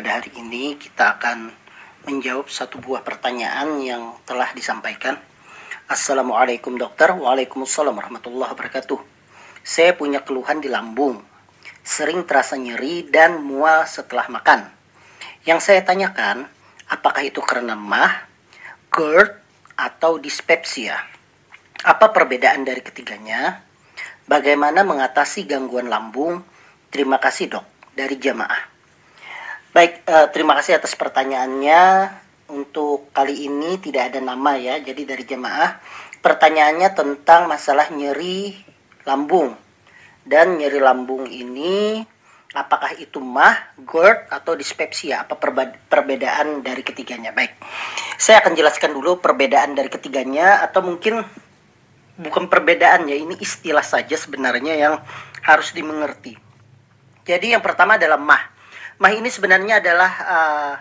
[0.00, 1.52] pada hari ini kita akan
[2.08, 5.20] menjawab satu buah pertanyaan yang telah disampaikan.
[5.92, 8.96] Assalamualaikum dokter, waalaikumsalam warahmatullahi wabarakatuh.
[9.60, 11.20] Saya punya keluhan di lambung,
[11.84, 14.72] sering terasa nyeri dan mual setelah makan.
[15.44, 16.48] Yang saya tanyakan,
[16.88, 18.24] apakah itu karena mah,
[18.88, 19.36] GERD,
[19.76, 20.96] atau dispepsia?
[21.84, 23.60] Apa perbedaan dari ketiganya?
[24.24, 26.40] Bagaimana mengatasi gangguan lambung?
[26.88, 28.79] Terima kasih dok, dari jamaah.
[29.80, 32.12] Baik, uh, terima kasih atas pertanyaannya.
[32.52, 35.80] Untuk kali ini tidak ada nama ya, jadi dari jemaah.
[36.20, 38.60] Pertanyaannya tentang masalah nyeri
[39.08, 39.56] lambung.
[40.20, 41.96] Dan nyeri lambung ini
[42.52, 45.24] apakah itu mah, GERD, atau dispepsia?
[45.24, 45.40] Apa
[45.88, 47.32] perbedaan dari ketiganya?
[47.32, 47.56] Baik,
[48.20, 51.24] saya akan jelaskan dulu perbedaan dari ketiganya atau mungkin
[52.20, 55.00] bukan perbedaan ya, ini istilah saja sebenarnya yang
[55.40, 56.36] harus dimengerti.
[57.24, 58.59] Jadi yang pertama adalah mah.
[59.00, 60.74] Mah ini sebenarnya adalah uh,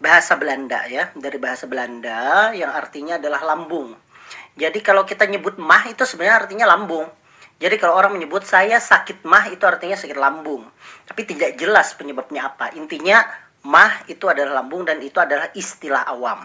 [0.00, 3.92] bahasa Belanda ya, dari bahasa Belanda yang artinya adalah lambung.
[4.56, 7.04] Jadi kalau kita nyebut mah itu sebenarnya artinya lambung.
[7.60, 10.64] Jadi kalau orang menyebut saya sakit mah itu artinya sakit lambung.
[11.04, 12.72] Tapi tidak jelas penyebabnya apa.
[12.72, 13.20] Intinya
[13.68, 16.40] mah itu adalah lambung dan itu adalah istilah awam.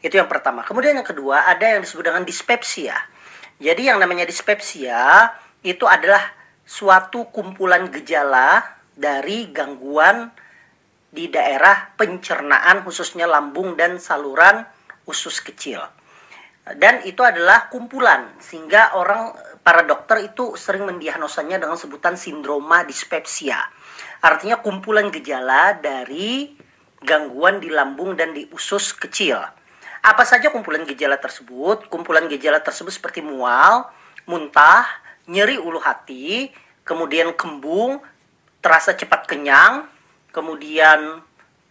[0.00, 0.64] Itu yang pertama.
[0.64, 2.96] Kemudian yang kedua ada yang disebut dengan dispepsia.
[3.60, 5.28] Jadi yang namanya dispepsia
[5.60, 6.24] itu adalah
[6.64, 8.64] suatu kumpulan gejala
[8.96, 10.32] dari gangguan
[11.14, 14.66] di daerah pencernaan khususnya lambung dan saluran
[15.06, 15.78] usus kecil.
[16.64, 19.30] Dan itu adalah kumpulan sehingga orang
[19.62, 23.62] para dokter itu sering mendiagnosanya dengan sebutan sindroma dispepsia.
[24.24, 26.50] Artinya kumpulan gejala dari
[27.04, 29.38] gangguan di lambung dan di usus kecil.
[30.04, 31.86] Apa saja kumpulan gejala tersebut?
[31.92, 33.86] Kumpulan gejala tersebut seperti mual,
[34.24, 34.88] muntah,
[35.28, 36.48] nyeri ulu hati,
[36.84, 38.00] kemudian kembung,
[38.64, 39.84] terasa cepat kenyang,
[40.34, 41.22] kemudian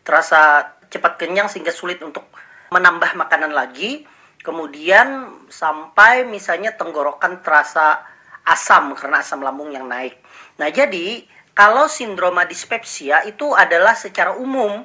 [0.08, 2.24] terasa cepat kenyang sehingga sulit untuk
[2.72, 4.08] menambah makanan lagi,
[4.42, 8.02] kemudian sampai misalnya tenggorokan terasa
[8.48, 10.16] asam karena asam lambung yang naik.
[10.58, 14.84] Nah, jadi kalau sindroma dispepsia itu adalah secara umum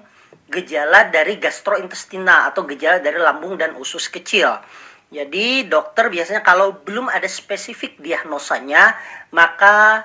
[0.48, 4.56] gejala dari gastrointestinal atau gejala dari lambung dan usus kecil.
[5.08, 8.92] Jadi dokter biasanya kalau belum ada spesifik diagnosanya,
[9.32, 10.04] maka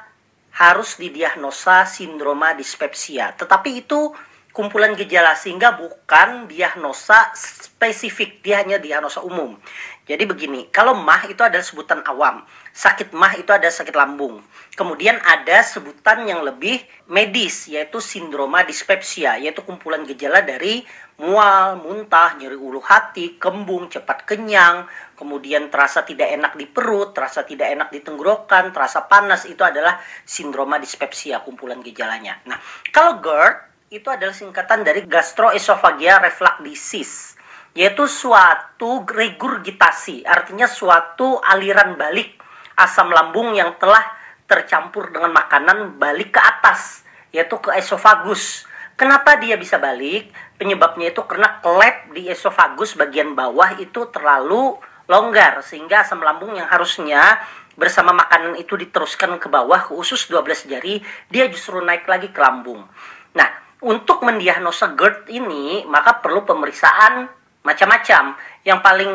[0.53, 3.34] harus didiagnosa sindroma dispepsia.
[3.34, 4.14] Tetapi itu
[4.53, 9.58] kumpulan gejala sehingga bukan diagnosa spesifik, dia hanya diagnosa umum.
[10.03, 12.44] Jadi begini, kalau mah itu adalah sebutan awam,
[12.75, 14.44] sakit mah itu ada sakit lambung.
[14.75, 20.84] Kemudian ada sebutan yang lebih medis yaitu sindroma dispepsia, yaitu kumpulan gejala dari
[21.24, 27.47] mual, muntah, nyeri ulu hati, kembung, cepat kenyang, kemudian terasa tidak enak di perut, terasa
[27.47, 32.44] tidak enak di tenggorokan, terasa panas itu adalah sindroma dispepsia kumpulan gejalanya.
[32.44, 32.59] Nah,
[32.92, 37.34] kalau GERD itu adalah singkatan dari gastroesophageal reflux disease
[37.74, 42.38] yaitu suatu regurgitasi, artinya suatu aliran balik
[42.78, 44.02] asam lambung yang telah
[44.50, 48.66] tercampur dengan makanan balik ke atas, yaitu ke esofagus.
[48.94, 50.30] Kenapa dia bisa balik?
[50.58, 54.78] Penyebabnya itu karena klep di esofagus bagian bawah itu terlalu
[55.10, 57.42] longgar sehingga asam lambung yang harusnya
[57.74, 61.02] bersama makanan itu diteruskan ke bawah ke usus 12 jari,
[61.34, 62.86] dia justru naik lagi ke lambung.
[63.34, 63.50] Nah,
[63.82, 68.38] untuk mendiagnosa GERD ini maka perlu pemeriksaan macam-macam.
[68.63, 69.13] Yang paling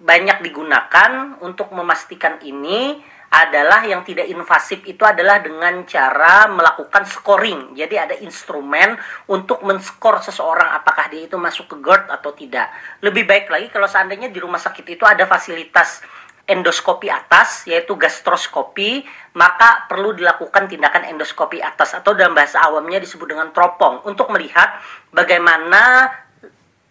[0.00, 3.00] banyak digunakan untuk memastikan ini
[3.32, 7.72] adalah yang tidak invasif itu adalah dengan cara melakukan scoring.
[7.72, 8.92] Jadi ada instrumen
[9.32, 12.68] untuk men-score seseorang apakah dia itu masuk ke GERD atau tidak.
[13.00, 16.04] Lebih baik lagi kalau seandainya di rumah sakit itu ada fasilitas
[16.42, 19.06] endoskopi atas yaitu gastroskopi
[19.38, 24.74] maka perlu dilakukan tindakan endoskopi atas atau dalam bahasa awamnya disebut dengan teropong untuk melihat
[25.14, 26.10] bagaimana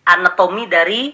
[0.06, 1.14] anatomi dari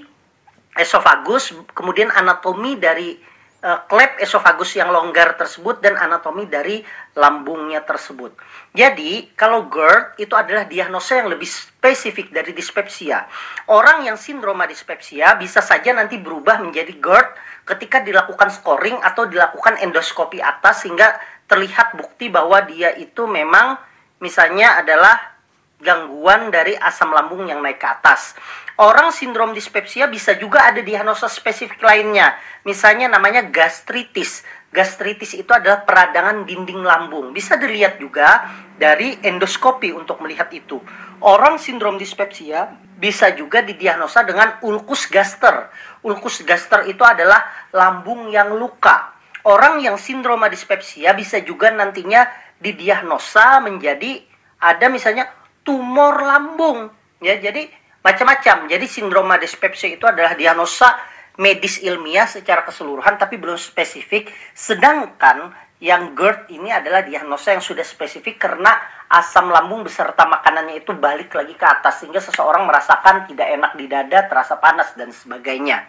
[0.77, 3.17] esofagus, kemudian anatomi dari
[3.65, 6.85] uh, klep esofagus yang longgar tersebut dan anatomi dari
[7.17, 8.37] lambungnya tersebut.
[8.77, 13.25] Jadi, kalau GERD itu adalah diagnosa yang lebih spesifik dari dispepsia.
[13.73, 17.29] Orang yang sindroma dispepsia bisa saja nanti berubah menjadi GERD
[17.67, 21.19] ketika dilakukan scoring atau dilakukan endoskopi atas sehingga
[21.49, 23.75] terlihat bukti bahwa dia itu memang
[24.23, 25.36] misalnya adalah
[25.77, 28.33] gangguan dari asam lambung yang naik ke atas.
[28.77, 32.37] Orang sindrom dispepsia bisa juga ada diagnosa spesifik lainnya.
[32.61, 34.45] Misalnya namanya gastritis.
[34.69, 37.33] Gastritis itu adalah peradangan dinding lambung.
[37.33, 38.45] Bisa dilihat juga
[38.77, 40.77] dari endoskopi untuk melihat itu.
[41.25, 42.69] Orang sindrom dispepsia
[43.01, 45.73] bisa juga didiagnosa dengan ulkus gaster.
[46.05, 47.41] Ulkus gaster itu adalah
[47.73, 49.17] lambung yang luka.
[49.41, 52.29] Orang yang sindroma dispepsia bisa juga nantinya
[52.61, 54.21] didiagnosa menjadi
[54.57, 55.29] ada misalnya
[55.67, 56.87] tumor lambung.
[57.19, 57.67] Ya, jadi
[57.99, 58.71] macam-macam.
[58.71, 60.95] Jadi sindroma dispepsia itu adalah diagnosa
[61.37, 64.31] medis ilmiah secara keseluruhan tapi belum spesifik.
[64.55, 68.73] Sedangkan yang GERD ini adalah diagnosa yang sudah spesifik karena
[69.11, 73.85] asam lambung beserta makanannya itu balik lagi ke atas sehingga seseorang merasakan tidak enak di
[73.85, 75.85] dada, terasa panas dan sebagainya.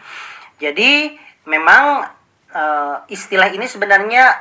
[0.61, 1.17] Jadi
[1.49, 2.05] memang
[2.53, 4.37] uh, istilah ini sebenarnya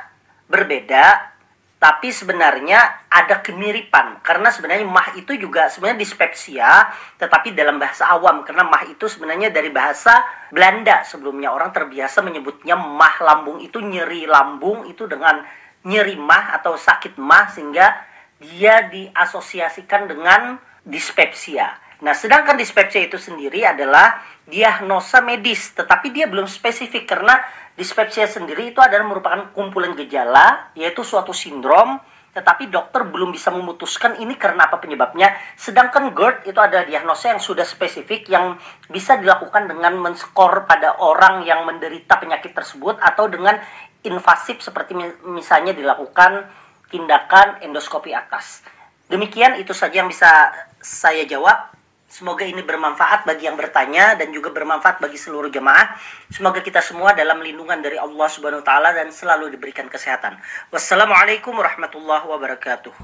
[0.50, 1.37] berbeda
[1.78, 6.90] tapi sebenarnya ada kemiripan karena sebenarnya mah itu juga sebenarnya dispepsia
[7.22, 12.74] tetapi dalam bahasa awam karena mah itu sebenarnya dari bahasa Belanda sebelumnya orang terbiasa menyebutnya
[12.74, 15.38] mah lambung itu nyeri lambung itu dengan
[15.86, 17.94] nyeri mah atau sakit mah sehingga
[18.38, 21.74] dia diasosiasikan dengan dispepsia.
[21.98, 27.42] Nah, sedangkan dispepsia itu sendiri adalah diagnosa medis, tetapi dia belum spesifik karena
[27.78, 32.02] Dispepsia sendiri itu adalah merupakan kumpulan gejala, yaitu suatu sindrom,
[32.34, 35.30] tetapi dokter belum bisa memutuskan ini karena apa penyebabnya.
[35.54, 38.58] Sedangkan GERD itu adalah diagnosa yang sudah spesifik yang
[38.90, 43.54] bisa dilakukan dengan men-skor pada orang yang menderita penyakit tersebut atau dengan
[44.02, 44.98] invasif seperti
[45.30, 46.50] misalnya dilakukan
[46.90, 48.66] tindakan endoskopi atas.
[49.06, 50.50] Demikian itu saja yang bisa
[50.82, 51.77] saya jawab.
[52.08, 55.92] Semoga ini bermanfaat bagi yang bertanya dan juga bermanfaat bagi seluruh jemaah.
[56.32, 60.40] Semoga kita semua dalam lindungan dari Allah Subhanahu wa taala dan selalu diberikan kesehatan.
[60.72, 62.96] Wassalamualaikum warahmatullahi wabarakatuh.